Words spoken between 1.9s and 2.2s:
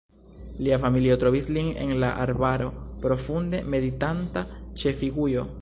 la